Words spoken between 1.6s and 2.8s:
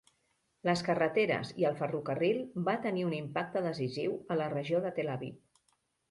i el ferrocarril va